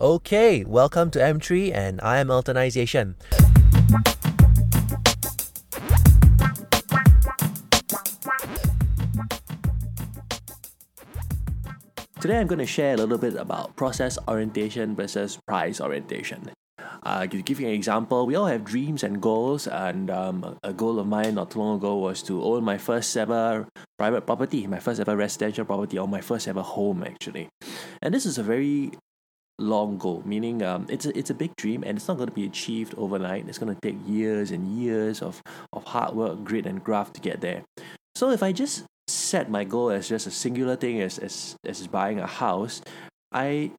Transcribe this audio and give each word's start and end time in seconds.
Okay, 0.00 0.62
welcome 0.62 1.10
to 1.10 1.18
M3 1.18 1.74
and 1.74 2.00
I 2.02 2.18
am 2.18 2.30
Alternization. 2.30 3.16
Today 12.20 12.38
I'm 12.38 12.46
going 12.46 12.60
to 12.60 12.66
share 12.66 12.94
a 12.94 12.96
little 12.96 13.18
bit 13.18 13.34
about 13.34 13.74
process 13.74 14.16
orientation 14.28 14.94
versus 14.94 15.36
price 15.48 15.80
orientation. 15.80 16.52
Uh, 17.02 17.26
to 17.26 17.42
give 17.42 17.58
you 17.58 17.66
an 17.66 17.74
example, 17.74 18.24
we 18.24 18.36
all 18.36 18.46
have 18.46 18.64
dreams 18.64 19.02
and 19.02 19.20
goals, 19.20 19.66
and 19.66 20.12
um, 20.12 20.58
a 20.62 20.72
goal 20.72 21.00
of 21.00 21.08
mine 21.08 21.34
not 21.34 21.50
too 21.50 21.58
long 21.58 21.76
ago 21.78 21.96
was 21.96 22.22
to 22.22 22.40
own 22.44 22.62
my 22.62 22.78
first 22.78 23.16
ever 23.16 23.66
private 23.98 24.26
property, 24.26 24.64
my 24.68 24.78
first 24.78 25.00
ever 25.00 25.16
residential 25.16 25.64
property, 25.64 25.98
or 25.98 26.06
my 26.06 26.20
first 26.20 26.46
ever 26.46 26.62
home 26.62 27.02
actually. 27.02 27.48
And 28.00 28.14
this 28.14 28.24
is 28.26 28.38
a 28.38 28.44
very 28.44 28.92
long 29.58 29.98
goal, 29.98 30.22
meaning 30.24 30.62
um, 30.62 30.86
it's 30.88 31.06
a, 31.06 31.16
it's 31.18 31.30
a 31.30 31.34
big 31.34 31.54
dream 31.56 31.82
and 31.84 31.98
it's 31.98 32.08
not 32.08 32.16
going 32.16 32.28
to 32.28 32.34
be 32.34 32.46
achieved 32.46 32.94
overnight. 32.96 33.48
It's 33.48 33.58
going 33.58 33.74
to 33.74 33.80
take 33.80 33.96
years 34.06 34.50
and 34.50 34.78
years 34.78 35.20
of, 35.22 35.42
of 35.72 35.84
hard 35.84 36.14
work, 36.14 36.44
grit, 36.44 36.66
and 36.66 36.82
graft 36.82 37.14
to 37.14 37.20
get 37.20 37.40
there. 37.40 37.64
So 38.14 38.30
if 38.30 38.42
I 38.42 38.52
just 38.52 38.84
set 39.06 39.50
my 39.50 39.64
goal 39.64 39.90
as 39.90 40.08
just 40.08 40.26
a 40.26 40.30
singular 40.30 40.76
thing 40.76 41.00
as, 41.00 41.18
as, 41.18 41.56
as 41.64 41.86
buying 41.86 42.18
a 42.18 42.26
house, 42.26 42.82
I 43.32 43.72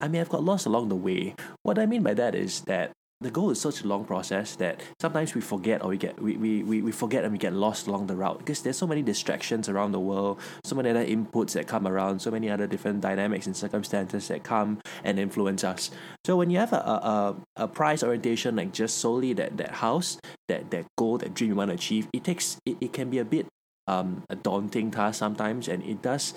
I 0.00 0.08
may 0.08 0.18
have 0.18 0.28
got 0.28 0.44
lost 0.44 0.66
along 0.66 0.90
the 0.90 0.96
way. 0.96 1.34
What 1.62 1.78
I 1.78 1.86
mean 1.86 2.02
by 2.02 2.14
that 2.14 2.34
is 2.34 2.60
that 2.62 2.92
the 3.20 3.30
goal 3.30 3.50
is 3.50 3.58
such 3.58 3.80
a 3.80 3.86
long 3.86 4.04
process 4.04 4.56
that 4.56 4.80
sometimes 5.00 5.34
we 5.34 5.40
forget 5.40 5.82
or 5.82 5.88
we 5.88 5.96
get 5.96 6.20
we, 6.20 6.36
we, 6.36 6.62
we, 6.62 6.82
we 6.82 6.92
forget 6.92 7.24
and 7.24 7.32
we 7.32 7.38
get 7.38 7.54
lost 7.54 7.86
along 7.86 8.06
the 8.06 8.14
route 8.14 8.38
because 8.38 8.60
there's 8.62 8.76
so 8.76 8.86
many 8.86 9.00
distractions 9.00 9.68
around 9.68 9.92
the 9.92 10.00
world 10.00 10.38
so 10.64 10.76
many 10.76 10.90
other 10.90 11.04
inputs 11.04 11.52
that 11.52 11.66
come 11.66 11.86
around 11.86 12.20
so 12.20 12.30
many 12.30 12.50
other 12.50 12.66
different 12.66 13.00
dynamics 13.00 13.46
and 13.46 13.56
circumstances 13.56 14.28
that 14.28 14.44
come 14.44 14.78
and 15.02 15.18
influence 15.18 15.64
us 15.64 15.90
so 16.26 16.36
when 16.36 16.50
you 16.50 16.58
have 16.58 16.74
a, 16.74 16.76
a, 16.76 17.36
a 17.56 17.68
price 17.68 18.02
orientation 18.02 18.54
like 18.56 18.72
just 18.72 18.98
solely 18.98 19.32
that, 19.32 19.56
that 19.56 19.70
house 19.70 20.18
that, 20.48 20.70
that 20.70 20.84
goal 20.98 21.16
that 21.16 21.32
dream 21.32 21.50
you 21.50 21.56
want 21.56 21.70
to 21.70 21.74
achieve 21.74 22.06
it 22.12 22.22
takes 22.22 22.58
it, 22.66 22.76
it 22.82 22.92
can 22.92 23.08
be 23.08 23.18
a 23.18 23.24
bit 23.24 23.46
um, 23.88 24.24
a 24.28 24.34
daunting 24.34 24.90
task 24.90 25.20
sometimes, 25.20 25.68
and 25.68 25.80
it 25.84 26.02
does 26.02 26.34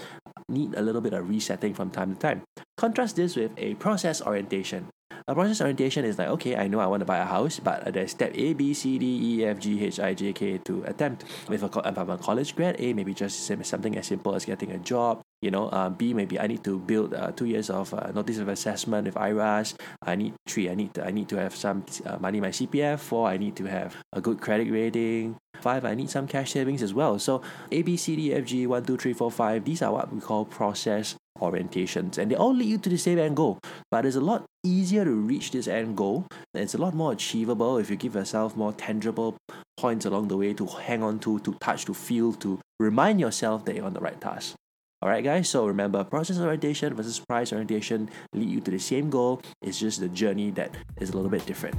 need 0.48 0.76
a 0.76 0.82
little 0.84 1.02
bit 1.02 1.14
of 1.14 1.28
resetting 1.28 1.74
from 1.74 1.90
time 1.90 2.14
to 2.14 2.20
time. 2.20 2.44
Contrast 2.78 3.16
this 3.16 3.36
with 3.36 3.52
a 3.58 3.74
process 3.76 4.22
orientation. 4.22 4.88
A 5.30 5.36
process 5.36 5.62
orientation 5.62 6.06
is 6.06 6.18
like, 6.18 6.28
okay, 6.30 6.56
I 6.56 6.68
know 6.68 6.80
I 6.80 6.88
want 6.88 7.02
to 7.02 7.06
buy 7.06 7.20
a 7.20 7.26
house, 7.26 7.60
but 7.60 7.94
there's 7.94 8.10
step 8.10 8.32
A, 8.34 8.54
B, 8.54 8.74
C, 8.74 8.98
D, 8.98 9.06
E, 9.06 9.46
F, 9.46 9.60
G, 9.60 9.86
H, 9.86 10.00
I, 10.00 10.16
J, 10.16 10.34
K 10.34 10.58
to 10.66 10.82
attempt. 10.88 11.24
If, 11.52 11.62
a, 11.62 11.70
I'm 11.86 12.10
a 12.10 12.18
college 12.18 12.56
grad, 12.56 12.78
A, 12.80 12.94
maybe 12.94 13.14
just 13.14 13.46
something 13.46 13.96
as 13.96 14.08
simple 14.08 14.34
as 14.34 14.44
getting 14.44 14.72
a 14.72 14.80
job. 14.80 15.22
You 15.44 15.52
know, 15.52 15.70
uh, 15.70 15.92
B, 15.92 16.16
maybe 16.16 16.40
I 16.40 16.48
need 16.48 16.64
to 16.64 16.80
build 16.80 17.14
uh, 17.14 17.30
two 17.32 17.46
years 17.46 17.70
of 17.70 17.94
uh, 17.94 18.10
notice 18.10 18.40
of 18.40 18.48
assessment 18.48 19.06
with 19.06 19.18
IRAS. 19.18 19.76
I 20.02 20.16
need 20.16 20.34
three, 20.48 20.68
I 20.68 20.74
need 20.74 20.96
to, 20.96 21.06
I 21.06 21.12
need 21.12 21.30
to 21.30 21.36
have 21.36 21.56
some 21.56 21.86
uh, 22.08 22.18
money 22.18 22.40
in 22.40 22.42
my 22.42 22.50
CPF. 22.50 22.98
Four, 22.98 23.30
I 23.30 23.38
need 23.38 23.56
to 23.58 23.66
have 23.66 23.96
a 24.12 24.22
good 24.22 24.42
credit 24.42 24.72
rating. 24.72 25.38
Five, 25.62 25.86
I 25.86 25.94
need 25.94 26.10
some 26.10 26.26
cash 26.26 26.54
savings 26.54 26.82
as 26.82 26.96
well. 26.96 27.20
So 27.20 27.44
A, 27.72 27.84
B, 27.84 27.98
C, 27.98 28.16
D, 28.16 28.34
F, 28.34 28.46
G, 28.46 28.66
one, 28.66 28.84
two, 28.84 28.98
three, 28.98 29.14
four, 29.14 29.30
five. 29.30 29.64
These 29.64 29.84
are 29.84 29.94
what 29.94 30.12
we 30.12 30.22
call 30.22 30.46
process 30.46 31.16
orientations, 31.40 32.18
and 32.18 32.32
they 32.32 32.36
all 32.36 32.54
lead 32.54 32.70
you 32.70 32.78
to 32.78 32.90
the 32.90 32.98
same 32.98 33.20
end 33.20 33.36
goal. 33.36 33.60
But 33.92 34.06
it's 34.06 34.16
a 34.16 34.22
lot 34.22 34.46
easier 34.64 35.06
to 35.06 35.12
reach 35.12 35.52
this 35.52 35.68
end 35.68 35.98
goal. 35.98 36.28
It's 36.54 36.76
a 36.76 36.78
lot 36.78 36.94
more 36.94 37.12
achievable 37.12 37.78
if 37.78 37.90
you 37.90 37.96
give 37.96 38.16
yourself 38.16 38.56
more 38.56 38.74
tangible 38.74 39.38
points 39.78 40.06
along 40.06 40.28
the 40.28 40.38
way 40.38 40.54
to 40.54 40.66
hang 40.66 41.04
on 41.04 41.20
to, 41.20 41.40
to 41.40 41.54
touch, 41.62 41.86
to 41.86 41.94
feel, 41.94 42.34
to 42.34 42.60
remind 42.80 43.20
yourself 43.20 43.66
that 43.66 43.76
you're 43.76 43.86
on 43.86 43.94
the 43.94 44.00
right 44.00 44.20
task. 44.20 44.56
Alright, 45.02 45.24
guys, 45.24 45.48
so 45.48 45.66
remember 45.66 46.04
process 46.04 46.40
orientation 46.40 46.94
versus 46.94 47.20
price 47.20 47.54
orientation 47.54 48.10
lead 48.34 48.50
you 48.50 48.60
to 48.60 48.72
the 48.72 48.80
same 48.80 49.10
goal. 49.10 49.42
It's 49.62 49.80
just 49.80 50.02
the 50.02 50.10
journey 50.10 50.52
that 50.52 50.76
is 51.00 51.12
a 51.12 51.16
little 51.16 51.32
bit 51.32 51.46
different. 51.46 51.78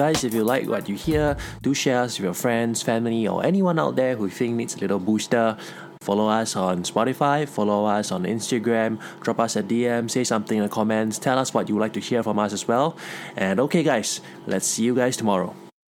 Guys, 0.00 0.24
if 0.24 0.32
you 0.32 0.42
like 0.42 0.66
what 0.66 0.88
you 0.88 0.96
hear, 0.96 1.36
do 1.60 1.74
share 1.74 2.00
us 2.00 2.18
with 2.18 2.24
your 2.24 2.32
friends, 2.32 2.80
family, 2.80 3.28
or 3.28 3.44
anyone 3.44 3.78
out 3.78 3.96
there 3.96 4.16
who 4.16 4.24
you 4.24 4.30
think 4.30 4.54
needs 4.54 4.74
a 4.74 4.78
little 4.78 4.98
booster. 4.98 5.58
Follow 6.00 6.26
us 6.26 6.56
on 6.56 6.84
Spotify, 6.84 7.46
follow 7.46 7.84
us 7.84 8.10
on 8.10 8.24
Instagram, 8.24 8.98
drop 9.20 9.38
us 9.40 9.56
a 9.56 9.62
DM, 9.62 10.10
say 10.10 10.24
something 10.24 10.56
in 10.56 10.62
the 10.64 10.70
comments, 10.70 11.18
tell 11.18 11.38
us 11.38 11.52
what 11.52 11.68
you 11.68 11.74
would 11.74 11.82
like 11.82 11.92
to 11.92 12.00
hear 12.00 12.22
from 12.22 12.38
us 12.38 12.54
as 12.54 12.66
well. 12.66 12.96
And 13.36 13.60
okay, 13.60 13.82
guys, 13.82 14.22
let's 14.46 14.66
see 14.66 14.84
you 14.84 14.94
guys 14.94 15.18
tomorrow. 15.18 15.54